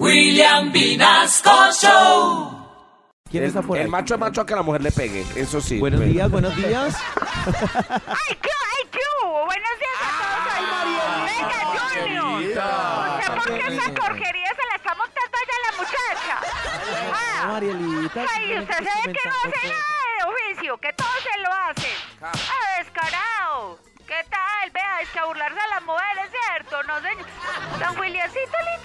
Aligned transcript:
William 0.00 0.72
Vinasco 0.72 1.70
Show. 1.72 2.50
¿Quién 3.30 3.44
el, 3.44 3.48
está 3.48 3.62
por 3.62 3.76
el 3.78 3.84
ahí? 3.84 3.90
macho 3.90 4.14
es 4.14 4.20
macho 4.20 4.40
a 4.40 4.46
que 4.46 4.54
la 4.54 4.62
mujer 4.62 4.82
le 4.82 4.92
pegue, 4.92 5.24
eso 5.36 5.60
sí. 5.60 5.78
Buenos 5.78 6.00
días, 6.00 6.30
buenos 6.30 6.54
días. 6.56 6.96
¡Ay, 7.46 8.36
qué, 8.42 8.50
ay, 8.50 8.88
qué 8.90 8.98
hubo! 9.22 9.44
Buenos 9.44 9.70
días 9.78 9.98
a 10.02 10.08
todos. 10.18 10.34
¡Ay, 10.54 10.64
Venga, 11.30 11.58
Junior! 11.94 12.42
¿Usted 13.18 13.34
por 13.34 13.44
qué 13.58 13.74
esa 13.74 13.94
porquería 13.94 14.48
se 14.54 14.66
la 14.68 14.74
está 14.76 14.94
montando 14.94 15.36
allá 15.42 15.54
a 15.58 15.62
la 15.70 15.76
muchacha? 15.78 16.36
Ah, 17.14 17.46
Marielita. 17.48 18.20
Ay, 18.34 18.58
usted 18.58 18.76
se 18.78 18.82
ve 19.08 19.12
que 19.12 19.28
no 19.28 19.34
hace 19.44 19.68
nada 19.68 19.98
de 20.18 20.24
oficio, 20.54 20.76
que 20.78 20.92
todo 20.92 21.08
se 21.22 21.38
lo 21.40 21.52
hace. 21.52 21.88
¡Ah, 22.20 22.78
descarado! 22.82 23.78
¿Qué 24.06 24.22
tal? 24.28 24.70
Vea, 24.70 25.00
es 25.02 25.08
que 25.08 25.18
a 25.18 25.24
burlarse 25.24 25.58
a 25.58 25.66
las 25.74 25.82
mujeres, 25.82 26.30
¿cierto? 26.30 26.82
No, 26.82 27.00
señor. 27.00 27.26
Don 27.80 27.98
Williamcito, 28.00 28.56
lindo. 28.74 28.83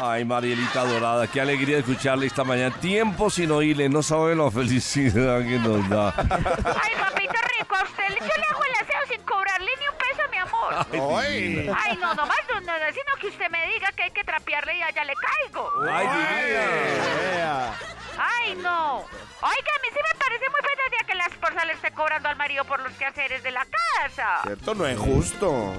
Ay, 0.00 0.24
Marielita 0.24 0.84
Dorada, 0.84 1.26
qué 1.26 1.40
alegría 1.40 1.78
escucharle 1.78 2.26
esta 2.26 2.44
mañana. 2.44 2.74
Tiempo 2.76 3.30
sin 3.30 3.50
oírle, 3.50 3.88
no 3.88 4.02
sabe 4.02 4.34
la 4.34 4.50
felicidad 4.50 5.40
que 5.40 5.58
nos 5.58 5.88
da. 5.88 6.14
Ay, 6.16 6.92
papito 6.98 7.34
rico, 7.58 7.74
a 7.74 7.82
usted 7.82 8.04
yo 8.20 8.26
le 8.26 8.44
hago 8.50 8.64
el 8.64 8.74
aseo 8.74 9.06
sin 9.08 9.22
cobrarle 9.22 9.70
ni 9.78 9.88
un 9.88 9.96
peso, 9.96 10.28
mi 10.30 10.36
amor. 10.38 11.18
Ay. 11.20 11.70
Ay, 11.84 11.96
no, 11.96 12.14
nomás 12.14 12.38
no, 12.48 12.60
no, 12.60 12.72
no, 12.78 12.86
sino 12.92 13.20
que 13.20 13.26
usted 13.28 13.50
me 13.50 13.66
diga 13.72 13.90
que 13.92 14.04
hay 14.04 14.10
que 14.10 14.24
trapearle 14.24 14.78
y 14.78 14.82
allá 14.82 15.04
le 15.04 15.14
caigo. 15.14 15.70
Ay, 15.90 16.06
divina. 16.06 17.74
Ay, 18.18 18.54
no. 18.56 18.98
Oiga, 18.98 19.72
a 19.76 19.82
mí 19.82 19.88
sí 19.92 20.00
me 20.02 20.18
parece 20.18 20.44
muy 20.50 20.60
buena 20.60 20.82
idea 20.88 21.06
que 21.06 21.14
la 21.14 21.26
esposa 21.26 21.64
le 21.64 21.72
esté 21.72 21.90
cobrando 21.92 22.28
al 22.28 22.36
marido 22.36 22.64
por 22.64 22.80
los 22.80 22.92
quehaceres 22.94 23.42
de 23.42 23.50
la 23.52 23.64
casa. 23.64 24.40
Cierto, 24.42 24.74
no 24.74 24.86
es 24.86 24.98
justo. 24.98 25.74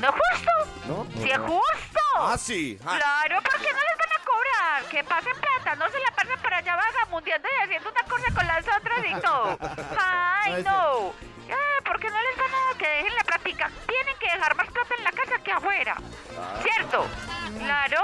¿No 0.00 0.08
es 0.08 0.14
justo? 0.14 0.50
¿No? 0.86 1.06
Sí 1.22 1.30
es 1.30 1.38
justo. 1.38 1.93
Ah, 2.16 2.36
sí. 2.38 2.78
Ah, 2.86 2.96
Claro, 2.98 3.42
¿por 3.42 3.60
qué 3.60 3.72
no 3.72 3.78
les 3.80 3.98
van 3.98 4.12
a 4.20 4.24
cobrar? 4.24 4.84
Que 4.90 5.04
pasen 5.04 5.36
plata, 5.40 5.74
no 5.76 5.88
se 5.90 5.98
la 5.98 6.10
pasen 6.12 6.38
por 6.40 6.54
allá 6.54 6.76
vagamundeando 6.76 7.48
y 7.48 7.62
haciendo 7.64 7.90
una 7.90 8.02
cosa 8.04 8.34
con 8.34 8.46
las 8.46 8.64
otras 8.68 8.98
y 9.06 9.20
todo. 9.20 9.58
Ay, 9.98 10.62
no. 10.62 11.12
Ah, 11.50 11.80
¿Por 11.84 12.00
qué 12.00 12.08
no 12.10 12.20
les 12.22 12.36
van 12.38 12.50
a 12.54 12.78
que 12.78 12.88
dejen 12.88 13.14
la 13.14 13.24
plática? 13.24 13.70
Tienen 13.86 14.16
que 14.18 14.30
dejar 14.30 14.56
más 14.56 14.66
plata 14.70 14.94
en 14.96 15.04
la 15.04 15.12
casa 15.12 15.38
que 15.42 15.52
afuera. 15.52 15.96
¿Cierto? 16.62 17.06
Claro. 17.58 18.02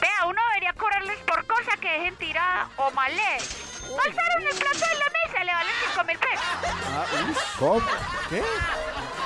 Vea, 0.00 0.26
uno 0.26 0.42
debería 0.48 0.72
cobrarles 0.72 1.18
por 1.20 1.46
cosa 1.46 1.76
que 1.76 1.90
dejen 1.90 2.16
tirada 2.16 2.68
o 2.76 2.90
malé. 2.90 3.36
El 3.38 4.58
plato 4.58 4.78
de 4.78 4.98
la 4.98 5.10
mesa, 5.10 5.44
le 5.44 5.52
valen 5.52 5.72
5 5.92 6.04
mil 6.04 6.18
pesos. 6.18 6.44
Ah. 6.64 7.04
¿Cómo? 7.58 7.80
¿Qué? 8.28 8.42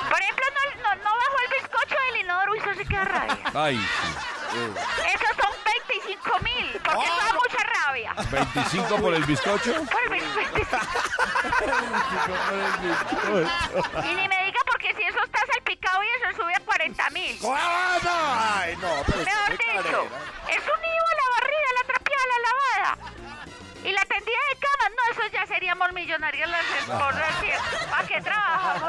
Por 0.09 0.21
ejemplo, 0.21 0.45
no, 0.53 0.83
no, 0.83 0.95
no 1.03 1.09
bajó 1.17 1.35
el 1.45 1.61
bizcocho 1.61 1.95
del 2.11 2.21
inodoro 2.21 2.55
y 2.55 2.59
eso 2.59 2.73
sí 2.75 2.85
queda 2.87 3.05
rabia. 3.05 3.38
Ay. 3.53 3.79
Esos 4.49 5.35
son 5.37 5.53
25 5.87 6.39
mil, 6.39 6.81
porque 6.83 7.05
eso 7.05 7.17
da 7.17 7.33
mucha 7.33 7.63
rabia. 7.85 8.13
25 8.31 8.95
por 8.97 9.13
el 9.13 9.23
bizcocho. 9.25 9.73
Por 9.85 10.03
el 10.03 10.09
25. 10.09 10.77
Y 14.03 14.15
ni 14.15 14.27
me 14.27 14.45
diga 14.45 14.59
porque 14.65 14.93
si 14.95 15.03
eso 15.03 15.23
está 15.23 15.39
salpicado 15.53 16.03
y 16.03 16.07
eso 16.07 16.41
sube 16.41 16.53
a 16.55 16.59
40 16.65 17.09
mil. 17.11 17.39
Ay, 17.43 18.75
no, 18.77 18.89
pero 19.05 19.17
Mejor 19.19 19.51
dicho, 19.51 20.07
es 20.49 20.63
un 20.63 20.83
IVA 20.83 21.11
la 21.15 21.27
barrida, 21.35 21.69
la 21.75 21.83
trapeada, 21.93 22.25
la 22.27 22.39
lavada. 22.47 22.91
Y 23.81 23.91
la 23.93 24.01
tendida 24.01 24.37
de 24.51 24.55
cama, 24.59 24.89
no, 24.89 25.11
eso 25.13 25.31
ya 25.31 25.45
seríamos 25.47 25.93
millonarios 25.93 26.49
las 26.49 26.65
esposas. 26.79 27.33
¿Para 27.89 28.07
qué 28.07 28.21
trabajamos 28.21 28.88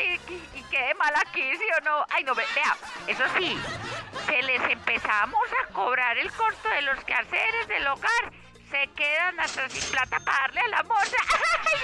y, 0.00 0.14
y- 0.32 0.50
y 0.54 0.62
quede 0.64 0.94
mal 0.94 1.12
aquí, 1.16 1.42
¿sí 1.56 1.64
o 1.78 1.84
no? 1.84 2.06
Ay, 2.10 2.24
no, 2.24 2.34
ve- 2.34 2.46
vea, 2.54 2.76
eso 3.06 3.24
sí, 3.38 3.58
se 4.26 4.42
les 4.42 4.62
empezamos 4.70 5.40
a 5.64 5.72
cobrar 5.72 6.16
el 6.18 6.30
costo 6.32 6.68
de 6.68 6.82
los 6.82 7.02
quehaceres 7.04 7.68
del 7.68 7.86
hogar. 7.86 8.32
Se 8.70 8.86
quedan 8.88 9.40
hasta 9.40 9.66
sin 9.70 9.90
plata 9.90 10.20
para 10.20 10.40
darle 10.40 10.60
a 10.60 10.68
la 10.68 10.82
moza. 10.82 11.16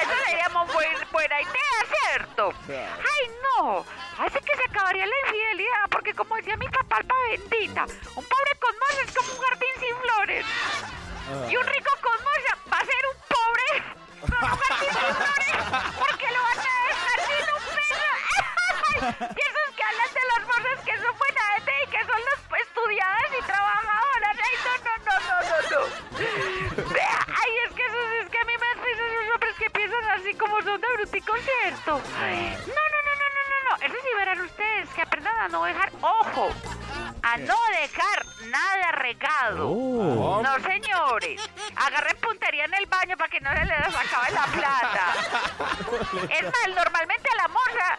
Eso, 0.00 0.14
sería 0.26 0.48
muy 0.48 0.66
buen- 0.72 1.10
buena 1.12 1.38
idea, 1.40 1.98
¿cierto? 2.08 2.52
Ay, 2.68 3.30
no. 3.58 3.84
Hace 4.18 4.40
que 4.40 4.56
se 4.56 4.64
acabaría 4.70 5.04
la 5.04 5.14
infidelidad, 5.26 5.84
porque 5.90 6.14
como 6.14 6.36
decía 6.36 6.56
mi 6.56 6.66
papá, 6.68 6.96
alma 6.96 7.14
bendita, 7.30 7.82
un 7.84 8.24
pobre 8.24 8.52
con 8.58 8.78
moza 8.78 9.02
es 9.04 9.12
como 9.14 9.32
un 9.34 9.40
jardín 9.40 9.68
sin 9.80 9.96
flores. 9.98 10.46
Y 11.50 11.56
un 11.56 11.66
rico 11.66 11.90
y 19.02 19.40
esos 19.42 19.76
que 19.76 19.82
hablan 19.82 20.10
de 20.14 20.24
las 20.30 20.46
mozas 20.46 20.84
que 20.84 20.96
son 20.98 21.18
buena 21.18 21.42
gente 21.54 21.72
y 21.82 21.90
que 21.90 22.00
son 22.04 22.20
las 22.22 22.60
estudiadas 22.62 23.30
y 23.38 23.42
trabajadoras. 23.42 24.36
Ay, 24.38 24.54
no, 24.64 24.72
no, 24.86 24.94
no, 25.06 25.14
no, 25.26 25.36
no, 25.48 25.56
no. 25.70 26.90
Vea, 26.92 27.26
ay, 27.26 27.52
es 27.66 27.74
que 27.74 27.84
eso 27.84 28.00
es 28.22 28.30
que 28.30 28.38
a 28.38 28.44
mí 28.44 28.52
me 28.52 28.82
risa 28.84 29.02
esos 29.06 29.34
hombres 29.34 29.56
que 29.58 29.70
piensan 29.70 30.10
así 30.10 30.34
como 30.34 30.62
son 30.62 30.80
de 30.80 30.86
bruticos, 30.96 31.40
¿cierto? 31.40 31.92
No, 31.92 31.98
no, 31.98 32.98
no, 33.02 33.12
no, 33.18 33.26
no, 33.34 33.42
no, 33.50 33.70
no. 33.70 33.86
Eso 33.86 33.96
sí 34.02 34.08
verán 34.16 34.40
ustedes, 34.40 34.88
que 34.90 35.02
aprendan 35.02 35.38
a 35.38 35.48
no 35.48 35.64
dejar, 35.64 35.90
ojo, 36.00 36.50
a 37.22 37.36
no 37.38 37.56
dejar 37.80 38.26
nada 38.46 38.92
regado. 38.92 39.68
Oh. 39.68 40.42
No, 40.42 40.60
señores. 40.60 41.40
Agarren 41.76 42.16
puntería 42.18 42.64
en 42.64 42.74
el 42.74 42.86
baño 42.86 43.16
para 43.16 43.30
que 43.30 43.40
no 43.40 43.50
se 43.50 43.64
les 43.64 43.96
acabe 43.96 44.30
la 44.32 44.44
plata. 44.44 45.06
Es 46.30 46.42
más, 46.42 46.68
normalmente 46.74 47.28
a 47.30 47.34
la 47.36 47.48
moza, 47.48 47.98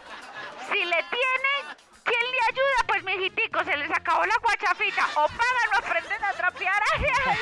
si 0.74 0.84
le 0.84 1.02
tiene, 1.04 1.76
¿quién 2.02 2.24
le 2.32 2.38
ayuda? 2.50 2.78
Pues, 2.88 3.04
mijitico, 3.04 3.62
se 3.64 3.76
les 3.76 3.90
acabó 3.90 4.24
la 4.26 4.34
guachafita. 4.42 5.06
O 5.14 5.26
pagan 5.28 5.68
o 5.74 5.78
aprenden 5.78 6.24
a 6.24 6.32
trapear. 6.32 6.82
Ay, 6.94 7.04
ay. 7.04 7.38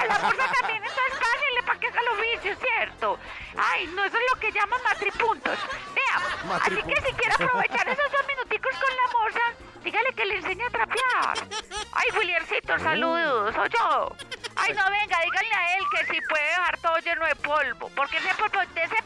A 0.00 0.06
la 0.06 0.18
moza 0.20 0.46
también, 0.60 0.82
entonces 0.82 1.14
páguenle 1.18 1.62
para 1.64 1.80
que 1.80 1.86
haga 1.88 2.02
los 2.02 2.20
vicios, 2.20 2.58
¿cierto? 2.58 3.18
Ay, 3.56 3.86
no, 3.88 4.04
eso 4.04 4.16
es 4.16 4.24
lo 4.32 4.40
que 4.40 4.52
llaman 4.52 4.80
matripuntos. 4.82 5.58
Vea, 5.94 6.56
así 6.56 6.82
que 6.82 7.00
si 7.00 7.12
quiere 7.14 7.34
aprovechar 7.34 7.88
esos 7.88 8.12
dos 8.12 8.26
minuticos 8.26 8.72
con 8.76 8.96
la 8.96 9.18
moza, 9.18 9.72
dígale 9.82 10.12
que 10.14 10.24
le 10.24 10.36
enseñe 10.36 10.64
a 10.64 10.70
trapear. 10.70 11.48
Ay, 11.92 12.08
Williamcito, 12.16 12.78
saludos, 12.78 13.54
soy 13.54 13.68
yo. 13.68 14.16
Ay, 14.56 14.72
no, 14.74 14.84
venga, 14.90 15.18
díganle 15.24 15.54
a 15.54 15.76
él 15.76 15.84
que 15.90 16.14
si 16.14 16.20
puede 16.28 16.44
dejar 16.44 16.78
todo 16.78 16.98
lleno 16.98 17.26
de 17.26 17.36
polvo. 17.36 17.90
Porque 17.94 18.18
ese 18.18 18.34
polvo, 18.34 18.60
de 18.74 18.82
ese 18.82 19.02